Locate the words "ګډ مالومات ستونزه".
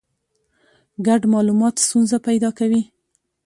1.07-2.17